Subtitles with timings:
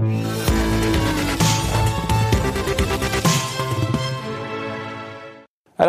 [0.00, 0.14] Alors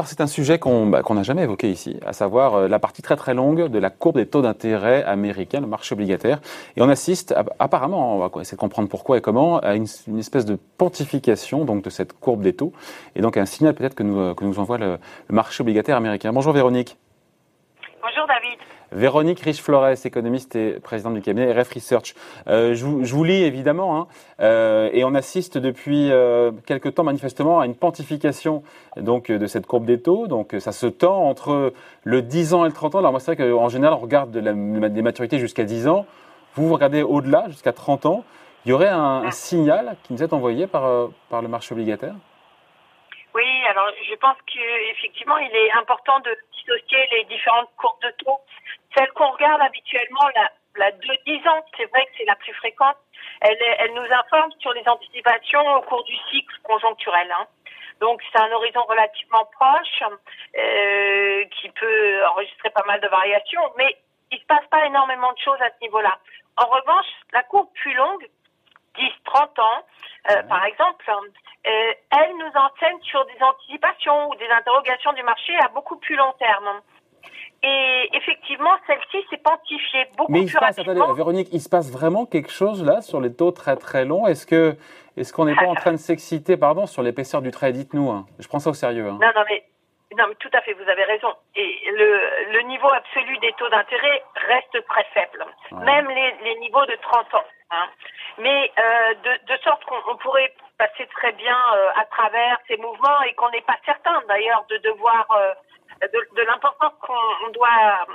[0.08, 3.16] c'est un sujet qu'on bah, n'a jamais évoqué ici, à savoir euh, la partie très
[3.16, 6.40] très longue de la courbe des taux d'intérêt américains, le marché obligataire.
[6.76, 9.86] Et on assiste, apparemment, on va essayer de comprendre pourquoi et comment, à une,
[10.18, 12.74] espèce de pontification donc de cette courbe des taux,
[13.16, 14.98] et donc un signal peut-être que nous, que nous envoie le
[15.30, 16.34] marché obligataire américain.
[16.34, 16.98] Bonjour Véronique.
[18.02, 18.69] Bonjour David.
[18.92, 22.16] Véronique Riche-Flores, économiste et présidente du cabinet RF Research.
[22.48, 24.08] Euh, je, vous, lis évidemment, hein,
[24.40, 28.64] euh, et on assiste depuis euh, quelque temps manifestement à une pontification
[28.98, 30.28] donc de cette courbe des taux.
[30.28, 31.74] Donc ça se tend entre
[32.04, 33.00] le 10 ans et le 30 ans.
[33.00, 36.06] Alors moi c'est vrai qu'en général on regarde des maturités jusqu'à 10 ans.
[36.56, 38.24] Vous vous regardez au-delà, jusqu'à 30 ans.
[38.66, 41.74] Il y aurait un, un, signal qui nous est envoyé par, euh, par le marché
[41.74, 42.16] obligataire?
[43.34, 46.36] Oui, alors je pense qu'effectivement il est important de
[46.70, 48.40] dissocier les différentes courbes de taux
[48.98, 52.54] celle qu'on regarde habituellement, la, la de 10 ans, c'est vrai que c'est la plus
[52.56, 52.98] fréquente,
[53.42, 57.32] elle, elle nous informe sur les anticipations au cours du cycle conjoncturel.
[57.32, 57.48] Hein.
[58.02, 60.04] Donc c'est un horizon relativement proche
[60.58, 63.98] euh, qui peut enregistrer pas mal de variations, mais
[64.32, 66.18] il se passe pas énormément de choses à ce niveau-là.
[66.58, 68.28] En revanche, la courbe plus longue,
[69.00, 69.86] 10-30 ans,
[70.32, 75.56] euh, par exemple, euh, elle nous enseigne sur des anticipations ou des interrogations du marché
[75.64, 76.82] à beaucoup plus long terme.
[77.62, 81.92] Et effectivement, celle-ci s'est pontifiée beaucoup Mais il se passe, attendez, Véronique, il se passe
[81.92, 84.28] vraiment quelque chose là sur les taux très très longs.
[84.28, 84.78] Est-ce que
[85.18, 87.74] est-ce qu'on n'est pas en train de s'exciter, pardon, sur l'épaisseur du trait?
[87.74, 88.10] Dites-nous.
[88.10, 88.26] Hein.
[88.40, 89.10] Je prends ça au sérieux.
[89.10, 89.18] Hein.
[89.22, 89.66] Non, non, mais
[90.18, 91.28] non, mais tout à fait, vous avez raison.
[91.56, 96.86] Et le, le niveau absolu des taux d'intérêt reste très faible, même les, les, niveaux
[96.86, 97.44] de 30 ans.
[97.72, 97.88] Hein.
[98.40, 103.22] Mais euh, de, de, sorte qu'on pourrait passer très bien euh, à travers ces mouvements
[103.24, 105.54] et qu'on n'est pas certain d'ailleurs de devoir euh,
[106.02, 108.08] de, de l'importance qu'on doit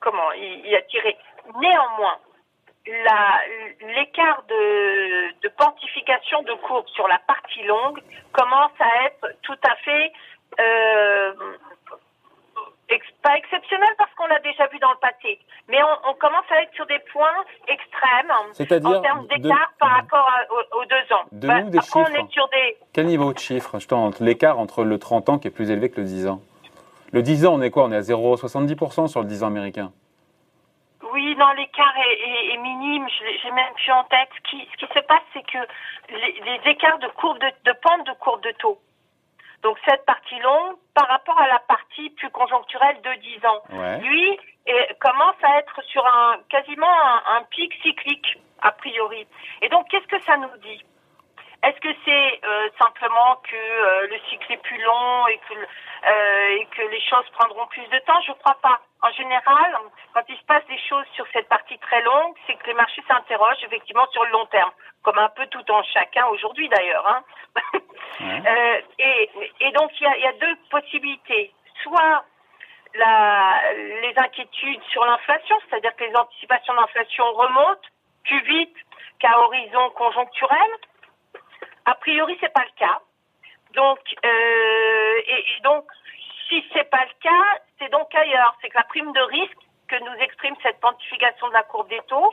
[0.00, 1.16] comment y, attirer.
[1.58, 2.18] Néanmoins,
[2.84, 8.00] l'écart de, de pontification de courbe sur la partie longue
[8.32, 10.12] commence à être tout à fait
[10.60, 11.32] euh,
[13.22, 15.38] pas exceptionnel parce qu'on l'a déjà vu dans le passé,
[15.68, 18.30] mais on, on, commence à être sur des points extrêmes
[18.84, 20.28] en termes d'écart par rapport
[20.72, 21.24] aux, deux ans.
[21.32, 21.98] De nous des chiffres.
[21.98, 22.76] On est sur des...
[22.92, 23.78] Quel niveau de chiffre
[24.20, 26.40] L'écart entre le 30 ans qui est plus élevé que le 10 ans?
[27.12, 27.84] Le 10 ans, on est quoi?
[27.84, 29.92] On est à 0,70% sur le 10 ans américain?
[31.12, 33.06] Oui, non, l'écart est, est, minime.
[33.42, 34.28] J'ai même plus en tête.
[34.36, 35.58] Ce qui, ce qui se passe, c'est que
[36.10, 38.78] les, les, écarts de courbe de, de pente de courbe de taux
[39.62, 43.62] donc cette partie longue par rapport à la partie plus conjoncturelle de 10 ans.
[44.00, 44.38] Lui
[45.00, 46.86] commence à être sur un quasiment
[47.26, 49.26] un, pic cyclique a priori.
[49.60, 50.84] Et donc qu'est-ce que ça nous dit?
[51.62, 56.56] Est-ce que c'est euh, simplement que euh, le cycle est plus long et que euh,
[56.58, 58.20] et que les choses prendront plus de temps?
[58.26, 58.80] Je crois pas.
[59.02, 59.76] En général,
[60.14, 63.02] quand il se passe des choses sur cette partie très longue, c'est que les marchés
[63.08, 64.70] s'interrogent effectivement sur le long terme,
[65.02, 67.06] comme un peu tout en chacun aujourd'hui d'ailleurs.
[67.06, 67.24] Hein.
[68.20, 69.30] Euh, et,
[69.60, 71.52] et, donc il y a, y a, deux possibilités.
[71.82, 72.24] Soit
[72.94, 77.88] la, les inquiétudes sur l'inflation, c'est-à-dire que les anticipations d'inflation remontent
[78.24, 78.76] plus vite
[79.18, 80.70] qu'à horizon conjoncturel.
[81.86, 83.00] A priori, c'est pas le cas.
[83.74, 85.84] Donc, euh, et, et, donc,
[86.52, 88.54] si c'est pas le cas, c'est donc ailleurs.
[88.60, 92.00] C'est que la prime de risque que nous exprime cette quantification de la courbe des
[92.08, 92.32] taux,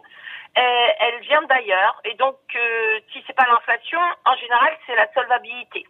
[0.57, 2.01] euh, elle vient d'ailleurs.
[2.05, 5.85] Et donc, euh, si c'est pas l'inflation, en général, c'est la solvabilité.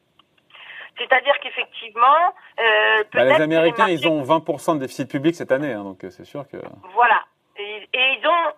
[0.98, 5.84] C'est-à-dire qu'effectivement, euh, bah, les Américains, ils ont 20% de déficit public cette année, hein,
[5.84, 6.58] donc euh, c'est sûr que.
[6.94, 7.24] Voilà.
[7.58, 8.54] Et, et ils ont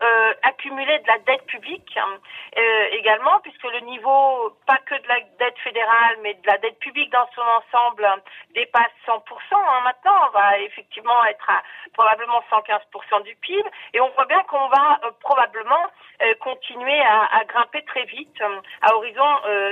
[0.69, 2.17] de la dette publique hein,
[2.57, 6.79] euh, également, puisque le niveau, pas que de la dette fédérale, mais de la dette
[6.79, 8.07] publique dans son ensemble
[8.53, 9.19] dépasse 100%.
[9.53, 11.63] Hein, maintenant, on va effectivement être à
[11.94, 15.85] probablement 115% du PIB, et on voit bien qu'on va euh, probablement
[16.22, 18.41] euh, continuer à, à, grimper très vite
[18.81, 19.28] à horizon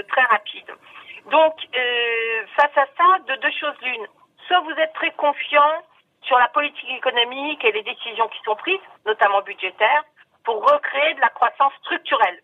[0.07, 0.71] très rapide.
[1.25, 1.56] Donc,
[2.56, 4.07] face à ça, de deux choses l'une.
[4.47, 5.83] Soit vous êtes très confiant
[6.23, 10.03] sur la politique économique et les décisions qui sont prises, notamment budgétaires,
[10.50, 12.40] pour recréer de la croissance structurelle.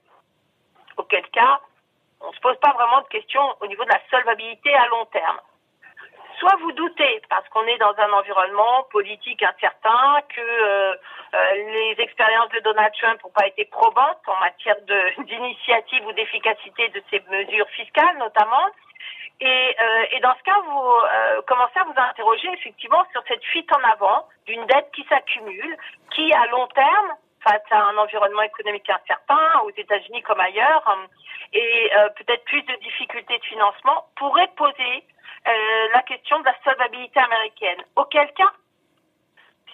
[0.98, 1.60] Auquel cas,
[2.22, 5.06] on ne se pose pas vraiment de questions au niveau de la solvabilité à long
[5.06, 5.40] terme.
[6.38, 10.94] Soit vous doutez, parce qu'on est dans un environnement politique incertain, que euh,
[11.34, 14.80] euh, les expériences de Donald Trump n'ont pas été probantes en matière
[15.26, 18.70] d'initiative ou d'efficacité de ces mesures fiscales notamment,
[19.42, 23.84] et, euh, dans ce cas, vous commencez à vous interroger effectivement sur cette fuite en
[23.90, 25.78] avant d'une dette qui s'accumule,
[26.12, 31.08] qui à long terme, face à un environnement économique incertain, aux États-Unis comme ailleurs, euh,
[31.54, 35.04] et euh, peut-être plus de difficultés de financement, pourrait poser
[35.48, 37.82] euh, la question de la solvabilité américaine.
[37.96, 38.52] Auquel cas,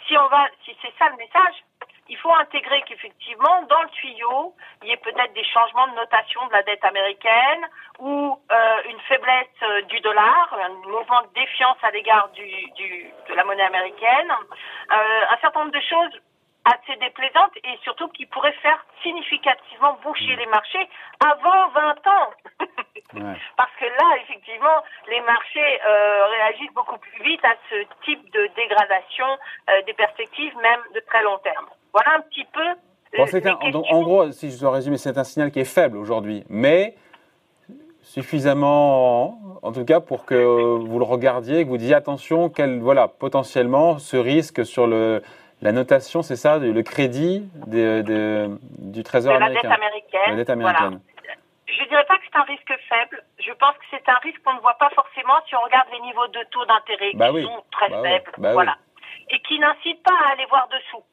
[0.05, 1.63] si on va, si c'est ça le message,
[2.09, 6.45] il faut intégrer qu'effectivement, dans le tuyau, il y ait peut-être des changements de notation
[6.47, 7.65] de la dette américaine
[7.99, 8.37] ou
[8.89, 14.29] une faiblesse du dollar, un mouvement de défiance à l'égard de la monnaie américaine,
[14.89, 16.21] un certain nombre de choses
[16.65, 20.87] assez déplaisantes et surtout qui pourraient faire significativement boucher les marchés
[21.19, 22.29] avant 20 ans.
[23.57, 27.75] Parce que là, effectivement, les marchés euh, réagissent beaucoup plus vite à ce
[28.05, 29.25] type de dégradation
[29.69, 31.65] euh, des perspectives, même de très long terme.
[31.93, 32.75] Voilà un petit peu.
[33.89, 36.95] en gros, si je dois résumer, c'est un signal qui est faible aujourd'hui, mais
[38.01, 43.07] suffisamment, en tout cas, pour que vous le regardiez, que vous disiez attention, quel, voilà,
[43.07, 45.21] potentiellement, ce risque sur le,
[45.61, 49.69] la notation, c'est ça, le crédit du Trésor américain.
[49.69, 50.21] La dette américaine.
[50.27, 51.01] La dette américaine.
[51.67, 53.23] Je ne dirais pas que c'est un risque faible.
[53.39, 55.99] Je pense que c'est un risque qu'on ne voit pas forcément si on regarde les
[56.01, 58.31] niveaux de taux d'intérêt bah qui sont très bah faibles.
[58.37, 58.77] Bah voilà.
[59.29, 61.03] Et qui n'incitent pas à aller voir dessous.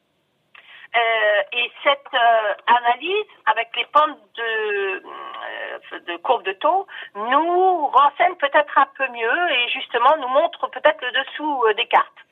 [0.96, 7.86] Euh, et cette euh, analyse, avec les pentes de, euh, de courbe de taux, nous
[7.88, 12.24] renseigne peut-être un peu mieux et justement nous montre peut-être le dessous des cartes.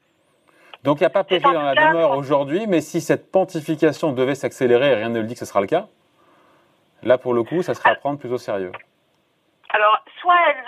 [0.87, 4.37] Donc il n'y a pas péril dans la demeure aujourd'hui, mais si cette pontification devait
[4.37, 5.87] s'accélérer, et rien ne le dit que ce sera le cas,
[7.03, 8.71] là pour le coup, ça serait à prendre plus au sérieux.
[9.71, 10.63] Alors, soit elle,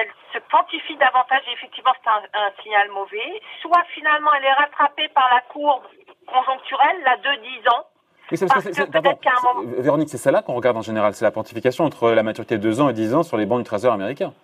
[0.00, 4.52] elle se pontifie davantage, et effectivement c'est un, un, signal mauvais, soit finalement elle est
[4.52, 5.84] rattrapée par la courbe
[6.26, 7.84] conjoncturelle, la de 10 ans.
[8.30, 11.84] Oui, c'est parce, que, pardon, Véronique, c'est celle-là qu'on regarde en général, c'est la pontification
[11.84, 14.34] entre la maturité de 2 ans et 10 ans sur les bancs du Trésor américain.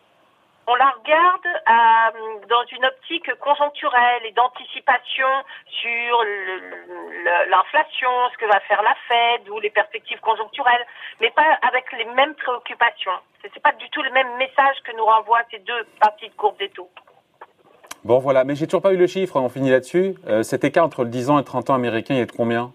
[0.71, 5.27] On la regarde euh, dans une optique conjoncturelle et d'anticipation
[5.67, 6.23] sur
[7.51, 10.87] l'inflation, ce que va faire la Fed ou les perspectives conjoncturelles,
[11.21, 13.19] mais pas avec les mêmes préoccupations.
[13.43, 16.35] Ce n'est pas du tout le même message que nous renvoient ces deux parties de
[16.35, 16.91] courbe des taux.
[18.05, 20.15] Bon, voilà, mais j'ai toujours pas eu le chiffre, on finit là-dessus.
[20.29, 22.73] Euh, cet écart entre le 10 ans et 30 ans américain, il est de combien?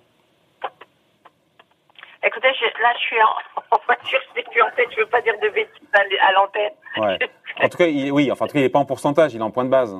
[2.85, 5.49] Là, je suis en, voiture, je plus en tête, je ne veux pas dire de
[5.49, 6.73] bêtises à, l'antenne.
[6.97, 7.19] Ouais.
[7.63, 9.39] En tout cas, il, oui, enfin, en tout cas, il n'est pas en pourcentage, il
[9.39, 9.95] est en point de base.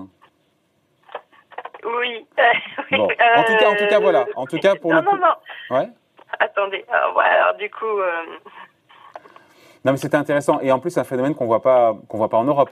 [1.86, 2.28] Oui.
[2.92, 3.04] bon.
[3.04, 4.26] en, tout cas, en tout cas, voilà.
[4.36, 5.16] En tout cas, pour non, le coup...
[5.16, 5.22] Non,
[5.70, 5.88] non, Ouais
[6.38, 7.86] Attendez, alors, alors du coup...
[7.86, 8.12] Euh...
[9.86, 10.60] Non, mais c'était intéressant.
[10.60, 12.72] Et en plus, c'est un phénomène qu'on ne voit pas voit pas en Europe.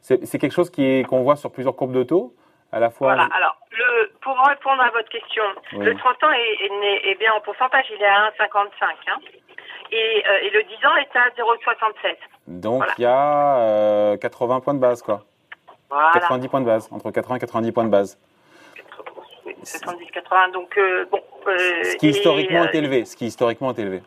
[0.00, 2.34] C'est quelque chose qu'on voit sur plusieurs courbes de taux,
[2.72, 3.14] à la fois.
[3.14, 3.28] Voilà.
[3.34, 7.86] Alors, le, pour répondre à votre question, le 30 ans est, est, bien en pourcentage,
[7.94, 8.66] il est à 1,55.
[9.08, 9.18] Hein,
[9.92, 12.16] et, euh, et, le 10 ans est à 0,67.
[12.46, 15.24] Donc, il y a euh, 80 points de base, quoi.
[15.88, 16.10] Voilà.
[16.12, 18.18] 90 points de base, entre 80 et 90 points de base.
[19.64, 21.20] 70, 80, donc euh, bon.
[21.46, 23.04] Euh, ce qui historiquement est élevé.
[23.04, 24.02] Ce qui historiquement est élevé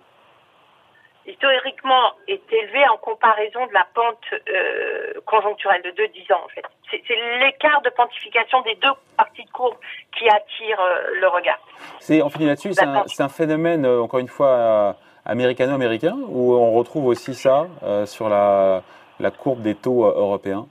[1.25, 6.63] historiquement est élevé en comparaison de la pente euh, conjoncturelle de 2-10 ans en fait.
[6.91, 9.75] C'est l'écart de pontification des deux parties de courbe
[10.17, 11.59] qui attire euh, le regard.
[11.99, 12.73] C'est on finit là-dessus.
[12.73, 17.67] C'est un, un, phénomène euh, encore une fois américano-américain ou on retrouve aussi ça
[18.05, 18.83] sur la,
[19.19, 20.67] la, courbe des taux européens?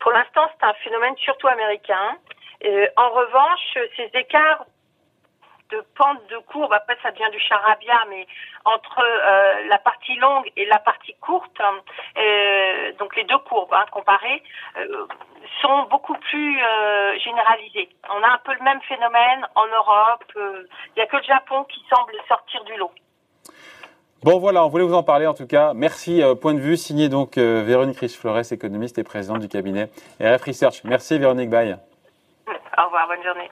[0.00, 2.16] Pour l'instant, c'est un phénomène surtout américain.
[2.96, 4.66] en revanche, ces écarts
[5.74, 8.26] de pente de courbe, après ça devient du charabia, mais
[8.64, 13.84] entre euh, la partie longue et la partie courte, euh, donc les deux courbes hein,
[13.90, 14.42] comparées,
[14.78, 15.06] euh,
[15.60, 16.58] sont beaucoup plus
[17.18, 17.88] généralisées.
[18.10, 20.24] On a un peu le même phénomène en Europe.
[20.36, 22.90] Il n'y a que le Japon qui semble sortir du lot.
[24.22, 25.72] Bon voilà, on voulait vous en parler en tout cas.
[25.74, 26.22] Merci.
[26.40, 30.82] point de vue signé donc Véronique Riche-Flores, économiste et présidente du cabinet RF Research.
[30.84, 31.76] Merci Véronique Baye.
[32.78, 33.50] Au revoir, bonne journée.